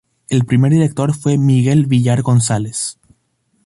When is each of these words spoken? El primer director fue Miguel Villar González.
El 0.29 0.45
primer 0.47 0.71
director 0.71 1.13
fue 1.13 1.37
Miguel 1.37 1.85
Villar 1.85 2.23
González. 2.23 2.97